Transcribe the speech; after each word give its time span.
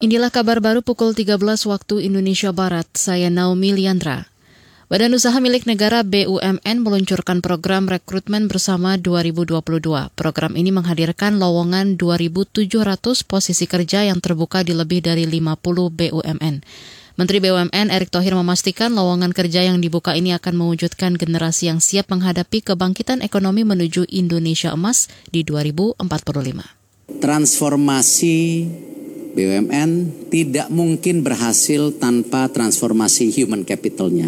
Inilah 0.00 0.32
kabar 0.32 0.64
baru 0.64 0.80
pukul 0.80 1.12
13 1.12 1.36
waktu 1.68 2.08
Indonesia 2.08 2.56
Barat. 2.56 2.88
Saya 2.96 3.28
Naomi 3.28 3.76
Liandra. 3.76 4.32
Badan 4.88 5.12
Usaha 5.12 5.36
Milik 5.44 5.68
Negara 5.68 6.00
BUMN 6.00 6.80
meluncurkan 6.80 7.44
program 7.44 7.84
rekrutmen 7.84 8.48
bersama 8.48 8.96
2022. 8.96 9.60
Program 10.16 10.56
ini 10.56 10.72
menghadirkan 10.72 11.36
lowongan 11.36 12.00
2.700 12.00 13.28
posisi 13.28 13.68
kerja 13.68 14.08
yang 14.08 14.24
terbuka 14.24 14.64
di 14.64 14.72
lebih 14.72 15.04
dari 15.04 15.28
50 15.28 15.60
BUMN. 15.92 16.64
Menteri 17.20 17.38
BUMN 17.44 17.92
Erick 17.92 18.08
Thohir 18.08 18.32
memastikan 18.32 18.96
lowongan 18.96 19.36
kerja 19.36 19.68
yang 19.68 19.84
dibuka 19.84 20.16
ini 20.16 20.32
akan 20.32 20.64
mewujudkan 20.64 21.20
generasi 21.20 21.68
yang 21.68 21.84
siap 21.84 22.08
menghadapi 22.08 22.64
kebangkitan 22.64 23.20
ekonomi 23.20 23.68
menuju 23.68 24.08
Indonesia 24.08 24.72
emas 24.72 25.12
di 25.28 25.44
2045. 25.44 26.00
Transformasi 27.20 28.36
BUMN 29.30 29.90
tidak 30.26 30.68
mungkin 30.74 31.22
berhasil 31.22 31.94
tanpa 32.02 32.50
transformasi 32.50 33.30
human 33.30 33.62
capitalnya. 33.62 34.26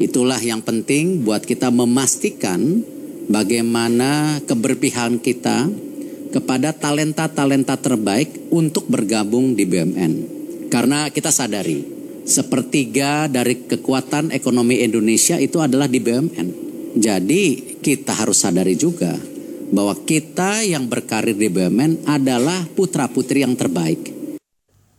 Itulah 0.00 0.40
yang 0.40 0.64
penting 0.64 1.20
buat 1.20 1.44
kita 1.44 1.68
memastikan 1.68 2.80
bagaimana 3.28 4.40
keberpihakan 4.48 5.20
kita 5.20 5.68
kepada 6.32 6.72
talenta-talenta 6.72 7.76
terbaik 7.76 8.48
untuk 8.48 8.88
bergabung 8.88 9.52
di 9.52 9.68
BUMN. 9.68 10.12
Karena 10.72 11.12
kita 11.12 11.28
sadari, 11.28 11.84
sepertiga 12.24 13.28
dari 13.28 13.68
kekuatan 13.68 14.32
ekonomi 14.32 14.80
Indonesia 14.80 15.36
itu 15.36 15.60
adalah 15.60 15.88
di 15.88 16.00
BUMN. 16.00 16.48
Jadi 16.96 17.76
kita 17.84 18.16
harus 18.16 18.40
sadari 18.40 18.80
juga 18.80 19.12
bahwa 19.68 19.92
kita 20.08 20.64
yang 20.64 20.88
berkarir 20.88 21.36
di 21.36 21.52
BUMN 21.52 22.08
adalah 22.08 22.64
putra-putri 22.72 23.44
yang 23.44 23.52
terbaik 23.52 24.17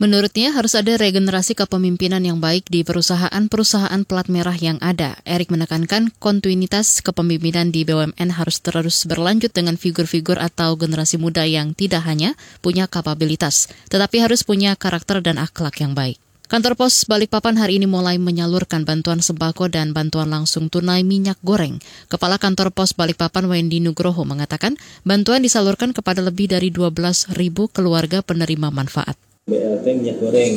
Menurutnya 0.00 0.48
harus 0.56 0.72
ada 0.72 0.96
regenerasi 0.96 1.52
kepemimpinan 1.52 2.24
yang 2.24 2.40
baik 2.40 2.72
di 2.72 2.80
perusahaan-perusahaan 2.88 4.00
plat 4.08 4.32
merah 4.32 4.56
yang 4.56 4.80
ada. 4.80 5.20
Erik 5.28 5.52
menekankan 5.52 6.08
kontinuitas 6.16 7.04
kepemimpinan 7.04 7.68
di 7.68 7.84
BUMN 7.84 8.32
harus 8.32 8.64
terus 8.64 9.04
berlanjut 9.04 9.52
dengan 9.52 9.76
figur-figur 9.76 10.40
atau 10.40 10.72
generasi 10.80 11.20
muda 11.20 11.44
yang 11.44 11.76
tidak 11.76 12.08
hanya 12.08 12.32
punya 12.64 12.88
kapabilitas, 12.88 13.68
tetapi 13.92 14.24
harus 14.24 14.40
punya 14.40 14.72
karakter 14.72 15.20
dan 15.20 15.36
akhlak 15.36 15.76
yang 15.84 15.92
baik. 15.92 16.16
Kantor 16.48 16.80
Pos 16.80 17.04
Balikpapan 17.04 17.60
hari 17.60 17.76
ini 17.76 17.84
mulai 17.84 18.16
menyalurkan 18.16 18.88
bantuan 18.88 19.20
sembako 19.20 19.68
dan 19.68 19.92
bantuan 19.92 20.32
langsung 20.32 20.72
tunai 20.72 21.04
minyak 21.04 21.36
goreng. 21.44 21.76
Kepala 22.08 22.40
Kantor 22.40 22.72
Pos 22.72 22.96
Balikpapan 22.96 23.52
Wendy 23.52 23.84
Nugroho 23.84 24.24
mengatakan 24.24 24.80
bantuan 25.04 25.44
disalurkan 25.44 25.92
kepada 25.92 26.24
lebih 26.24 26.48
dari 26.48 26.72
12 26.72 27.36
ribu 27.36 27.68
keluarga 27.68 28.24
penerima 28.24 28.72
manfaat. 28.72 29.29
BLT 29.50 29.86
minyak 29.98 30.16
goreng. 30.22 30.54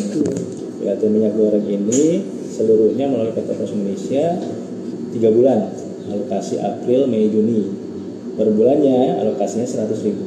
BLT 0.78 1.04
minyak 1.10 1.34
goreng 1.34 1.66
ini 1.66 2.22
seluruhnya 2.54 3.10
melalui 3.10 3.34
PT 3.34 3.50
Pos 3.58 3.74
Indonesia 3.74 4.38
3 4.38 5.18
bulan, 5.34 5.60
alokasi 6.14 6.62
April, 6.62 7.10
Mei, 7.10 7.32
Juni. 7.34 7.74
Per 8.34 8.50
bulannya 8.54 9.18
alokasinya 9.22 9.66
100 9.66 10.06
ribu. 10.06 10.26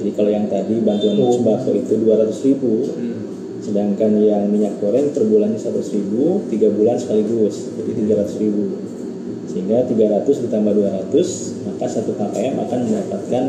Jadi 0.00 0.10
kalau 0.16 0.30
yang 0.32 0.48
tadi 0.48 0.80
bantuan 0.80 1.20
oh. 1.20 1.32
sembako 1.32 1.76
itu 1.76 2.00
200 2.00 2.46
ribu, 2.48 2.72
hmm. 2.84 3.18
sedangkan 3.60 4.16
yang 4.16 4.48
minyak 4.48 4.80
goreng 4.80 5.12
per 5.12 5.28
bulannya 5.28 5.60
100 5.60 5.96
ribu, 5.96 6.48
3 6.48 6.76
bulan 6.76 6.96
sekaligus, 6.96 7.68
jadi 7.76 7.90
300 8.24 8.42
ribu. 8.44 8.64
Sehingga 9.48 9.84
300 9.84 10.44
ditambah 10.48 10.72
200, 11.12 11.68
maka 11.68 11.84
satu 11.88 12.12
KPM 12.16 12.54
akan 12.60 12.78
mendapatkan 12.88 13.44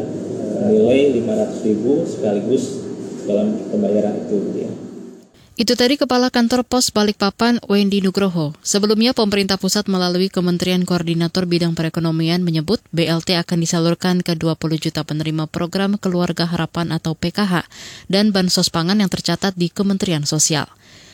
nilai 0.67 0.99
500 1.23 1.67
ribu 1.67 2.03
sekaligus 2.03 2.80
dalam 3.25 3.57
pembayaran 3.69 4.15
itu 4.27 4.37
ya. 4.55 4.71
Itu 5.61 5.77
tadi 5.77 5.93
Kepala 5.93 6.33
Kantor 6.33 6.65
Pos 6.65 6.89
Balikpapan 6.89 7.61
Wendy 7.69 8.01
Nugroho. 8.01 8.57
Sebelumnya 8.65 9.13
pemerintah 9.13 9.61
pusat 9.61 9.85
melalui 9.85 10.31
Kementerian 10.31 10.81
Koordinator 10.87 11.45
Bidang 11.45 11.77
Perekonomian 11.77 12.41
menyebut 12.41 12.81
BLT 12.89 13.37
akan 13.37 13.61
disalurkan 13.61 14.25
ke 14.25 14.33
20 14.33 14.57
juta 14.81 15.05
penerima 15.05 15.45
program 15.45 16.01
Keluarga 16.01 16.49
Harapan 16.49 16.95
atau 16.95 17.13
PKH 17.13 17.69
dan 18.09 18.33
bansos 18.33 18.73
pangan 18.73 19.05
yang 19.05 19.11
tercatat 19.11 19.53
di 19.53 19.69
Kementerian 19.69 20.25
Sosial. 20.25 20.65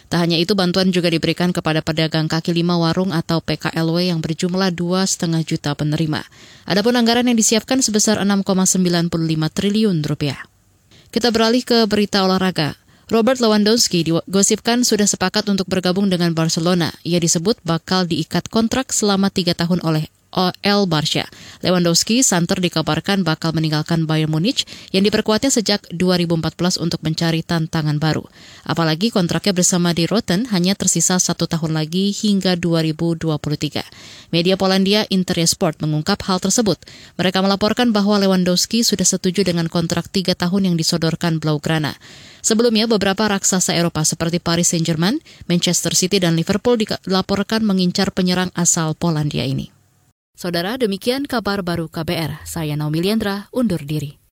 Tak 0.08 0.24
hanya 0.24 0.40
itu, 0.40 0.56
bantuan 0.56 0.96
juga 0.96 1.12
diberikan 1.12 1.52
kepada 1.52 1.84
pedagang 1.84 2.32
kaki 2.32 2.56
lima 2.56 2.80
warung 2.80 3.12
atau 3.12 3.44
PKLW 3.44 4.16
yang 4.16 4.24
berjumlah 4.24 4.72
2,5 4.72 5.44
juta 5.44 5.76
penerima. 5.76 6.24
Adapun 6.64 6.96
anggaran 6.96 7.28
yang 7.28 7.36
disiapkan 7.36 7.84
sebesar 7.84 8.24
6,95 8.24 9.12
triliun 9.52 10.00
rupiah. 10.08 10.48
Kita 11.18 11.34
beralih 11.34 11.66
ke 11.66 11.90
berita 11.90 12.22
olahraga. 12.22 12.78
Robert 13.10 13.42
Lewandowski 13.42 14.06
digosipkan 14.06 14.86
sudah 14.86 15.10
sepakat 15.10 15.50
untuk 15.50 15.66
bergabung 15.66 16.14
dengan 16.14 16.30
Barcelona. 16.38 16.94
Ia 17.02 17.18
disebut 17.18 17.58
bakal 17.66 18.06
diikat 18.06 18.54
kontrak 18.54 18.94
selama 18.94 19.34
tiga 19.34 19.58
tahun 19.58 19.82
oleh 19.82 20.14
El 20.62 20.86
Barca. 20.86 21.26
Lewandowski 21.66 22.22
santer 22.22 22.62
dikabarkan 22.62 23.26
bakal 23.26 23.50
meninggalkan 23.58 24.06
Bayern 24.06 24.30
Munich 24.30 24.70
yang 24.94 25.02
diperkuatnya 25.10 25.50
sejak 25.50 25.90
2014 25.90 26.78
untuk 26.78 27.02
mencari 27.02 27.42
tantangan 27.42 27.98
baru. 27.98 28.22
Apalagi 28.62 29.10
kontraknya 29.10 29.58
bersama 29.58 29.98
di 29.98 30.06
Rotten 30.06 30.46
hanya 30.54 30.78
tersisa 30.78 31.18
satu 31.18 31.50
tahun 31.50 31.74
lagi 31.74 32.14
hingga 32.14 32.54
2023. 32.54 33.82
Media 34.30 34.60
Polandia 34.60 35.08
Interia 35.08 35.48
Sport 35.48 35.80
mengungkap 35.80 36.20
hal 36.28 36.44
tersebut. 36.44 36.76
Mereka 37.16 37.40
melaporkan 37.40 37.96
bahwa 37.96 38.20
Lewandowski 38.20 38.84
sudah 38.84 39.08
setuju 39.08 39.48
dengan 39.48 39.72
kontrak 39.72 40.12
tiga 40.12 40.36
tahun 40.36 40.72
yang 40.72 40.76
disodorkan 40.76 41.40
Blaugrana. 41.40 41.96
Sebelumnya, 42.44 42.88
beberapa 42.92 43.28
raksasa 43.28 43.76
Eropa 43.76 44.04
seperti 44.04 44.44
Paris 44.44 44.72
Saint-Germain, 44.76 45.20
Manchester 45.48 45.96
City, 45.96 46.20
dan 46.20 46.36
Liverpool 46.36 46.76
dilaporkan 46.80 47.64
mengincar 47.64 48.12
penyerang 48.12 48.52
asal 48.56 48.96
Polandia 48.96 49.48
ini. 49.48 49.72
Saudara, 50.38 50.78
demikian 50.78 51.26
kabar 51.26 51.66
baru 51.66 51.90
KBR. 51.90 52.46
Saya 52.46 52.78
Naomi 52.78 53.02
Liandra, 53.02 53.50
undur 53.50 53.82
diri. 53.82 54.27